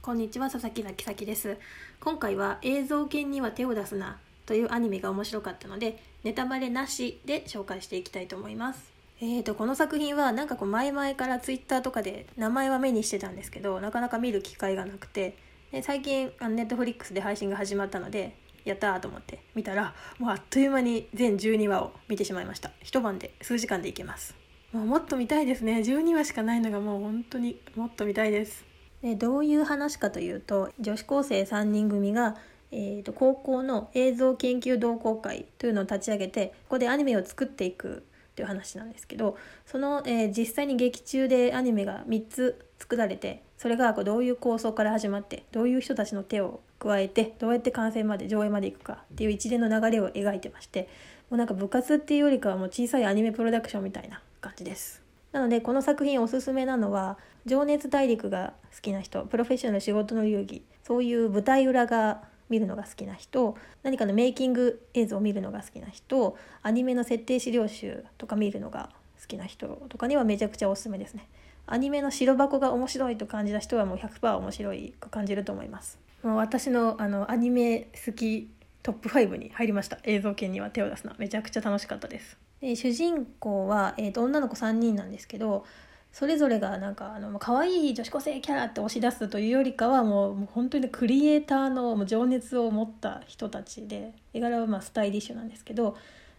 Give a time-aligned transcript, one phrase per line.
[0.00, 1.58] こんにちは佐々木咲咲です。
[2.00, 8.92] 今回は映像犬には手を出すなというアニメが面白かったのでネタバレなしで紹介していきたいと思います。
[9.20, 15.36] えーとこの作品はなんかこう前々からツイッターとかで名前は目にしてたんですけどなかなか見る機会がなくて
[15.72, 18.36] で最近あのネットフリックスで配信が始まったので
[18.70, 22.70] やったーと思って見たらもうあっという間に全12話を見てしまいました。
[22.82, 24.34] 一晩で数時間でいけます。
[24.72, 25.78] もうもっと見たいですね。
[25.78, 28.68] 12話しかないのがもう本当にもっと見たいです。
[29.02, 32.36] でどういう話かというと女子高生3人組が、
[32.72, 38.04] えーと、高校の映像研究同好会というのを立ち上げてここでアニメを作っていく
[38.34, 50.88] という話なんですけどその、えー、実際に劇中でアニメが3つ作られてそれがこうどういう構想から始まってどういう人たちの手を加えてどうやって完成まで上映までいくかっていう一連の流れを描いてまして
[51.30, 55.02] もうなんか部活っていうよりかはもう小さいアニメプロダクションみたいな感じです。
[55.32, 68.88] なのでこの作品おすすめなのは「情熱大陸」が好きな人プロフェッショナル仕事の遊戯そういう舞台裏が見るのが好きな人何かのメイキング映像を見るのが好きな人アニメの設定資料集とか見るのが
[69.20, 71.28] 好きな人とかにはめちゃくちゃおすすめですね。
[71.70, 75.98] アニメの白箱が面白いと感じた人はもう100%面白いと感じると思います。
[76.22, 78.48] もう私のあのアニメ好き
[78.82, 85.64] トップ5に入りました映像系には手を出すなめちゃくちゃ楽しかったですで主人公は、えーと、女の子3人なんですけど
[86.10, 95.96] それぞれがなんかあの可愛い女子高生キャラって押し出すというよりかはもうもう本当にクリエイターの情熱を持った人たちで絵柄はまあスタイリッシュなんですけど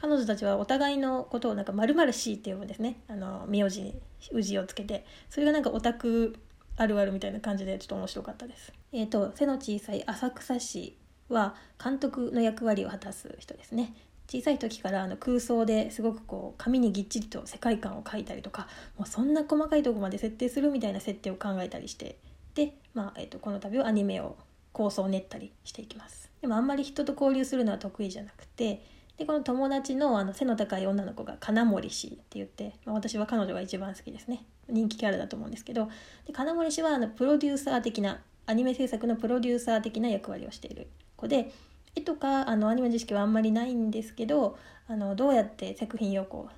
[0.00, 6.36] 彼女たちはお互いのことをなんか〇〇しって呼ぶんですねあの名字に氏をつけてそれがなんかオタク
[6.76, 8.72] あるあるみたいな感じでちょっと面白かったです。
[8.92, 10.96] えっ、ー、と背の小さい浅草市
[11.28, 13.94] は監督の役割を果たす人ですね。
[14.32, 22.16] 小さい時からあの空想ですごくこう紙にぎっちりと世界観を描いたりとかもうそんな細かいとこまで設定するみたいな設定を考えたりして
[22.54, 24.36] で、まあえーと、この度はアニメを
[24.72, 28.86] 構想を練ったりしていきますでもあんまり人と交流するのは得意じゃなくて
[29.20, 34.46] でこの友達のあの背の高い女の子が金森氏って言って、まあ、私は彼女が一番好きですね。
[34.66, 35.90] 人気キャラだと思うんですけど。
[36.26, 41.52] で金森氏はあのプロデューサー的なアニメ制作のプロデューサー的な役割をしている子で
[41.94, 44.56] 絵とかあのアニメ知識はあんまりないんですけど
[44.88, 46.52] あのどうやって作品をこう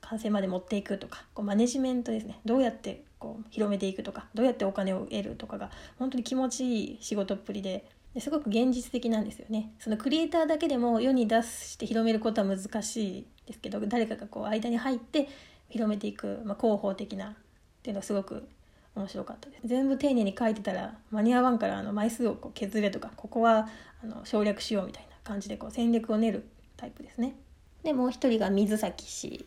[0.00, 2.38] 完成まで持っていくとかこうマネジメントですね。
[2.44, 7.84] どうやってこう広めていくとかどうやってお金を得るとかが本当に気持ちいい仕事っぷりでで
[8.20, 9.72] すごく現実的なんですよね。
[9.78, 15.28] そのクリエイターだけでも世に出して広めることは難しいですけど誰かがこう間に入って
[15.68, 17.34] 広めていく、まあ、広報的なっ
[17.82, 18.48] ていうのはすごく
[18.94, 19.66] 面白かったです。
[19.66, 23.68] 全部丁寧に書いてたら間に合わんからあの枚数をこう削れとかここは
[24.02, 27.34] あの省略しようみたいな感じでこう戦略を練るタイプですね。
[27.82, 29.46] でもう一人が水崎氏。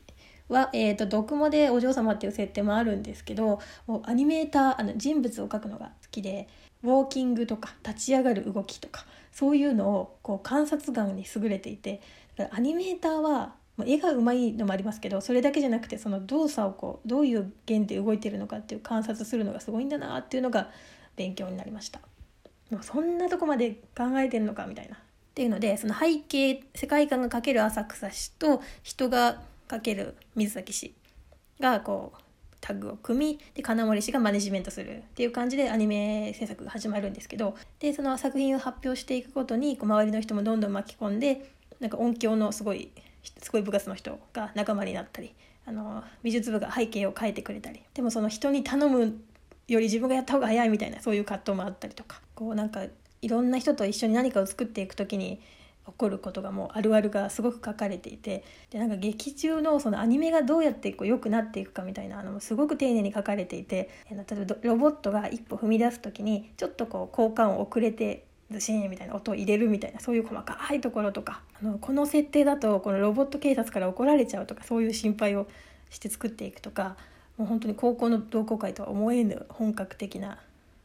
[0.49, 6.47] は、えーと、読モでお嬢様っていう設定もあるんですけどもうアニメーターあの人物を描くのが好きで
[6.83, 12.01] ウォーキングとか立ち上がる動きとかそういうのをこう観察眼に優れていて
[12.51, 13.55] アニメーターは
[13.85, 20.69] 絵がうまいのもありますけどそれだけじゃなくてその動作をこうどういう弦で動いてるのかっていう観察するのがすごいんだなっていうのが
[21.15, 21.99] 勉強になりました。
[22.71, 24.95] もうそんなとこまで考えてんのかみたいな。
[24.95, 24.99] っ
[25.37, 29.39] ていうのでその背景世界観が描ける浅草市と人が
[30.35, 30.93] 水崎氏
[31.59, 32.21] がこう
[32.59, 42.91] タッグを組みで金森氏がマネジメントするっていう感じでアニメ制作が始まるんですけどでその作品を発表していくことにこう周りの人もどんどん巻き込んでなんか音響のすごい
[43.41, 45.33] すごい部活の人が仲間になったり
[45.65, 49.19] あの美術部が背景を変えてくれたりでもその人に頼む
[49.67, 52.85] より自分がやった方が早いみたいなそういう葛藤もあったりとかこうなんか
[53.21, 55.41] いろんな人と一緒に何かを作っていく時に
[55.87, 75.47] 起こることがもうあるあるがすごく書かれていてでなんか劇中のそのアニメがどうやってこう良くなっていくかみたいなのもすごく丁寧に書かれていて例えばロボットが一歩踏み出す時にちょっとこう交換を遅れてズシーンみたいな音を入れるみたいなそういう細かいところとかあのこの設定だとこのロボット警察から怒られちゃうとかそういう心配を
[75.89, 76.95] して作っていくとか
[77.37, 80.39] もう本当に高校の同好会とは思えぬ本格的な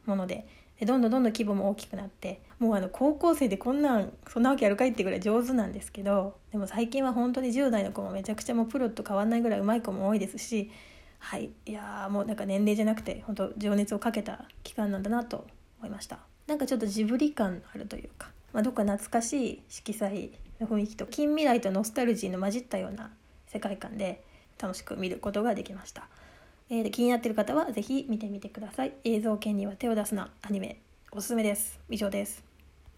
[0.05, 0.45] もので
[0.85, 10.71] どんどんどんどん規模も大きくなってもうあの高校生でこんなんそんなわけやるかいってぐらい上手なんですけどでも最近は本当に10代の子もめちゃくちゃもうプロと変わんないぐらいうまい子も多いですし
[11.19, 15.47] はいいやもうなんか年齢じゃなくて本当情熱をかけた期間なんだなと
[15.79, 16.19] 思いました。
[16.47, 23.11] なんかちょっとジブリ感あるというか、まあ、どっか懐かしい色彩の雰囲気と近未来とノスタルジーの混じったような
[23.47, 24.23] 世界観で
[24.61, 26.07] 楽しく見ることができました、
[26.69, 28.93] えー、気になっている方はぜひ見てみてください。
[29.03, 30.31] 映像権には手を出すな。
[30.41, 30.81] アニメ。
[31.11, 31.79] おすすめです。
[31.89, 32.52] 以上です。